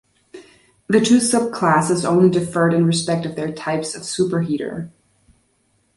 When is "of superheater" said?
3.93-4.89